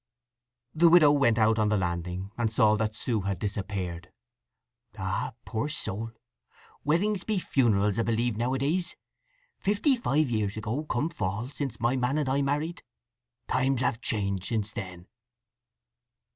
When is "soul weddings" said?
5.69-7.23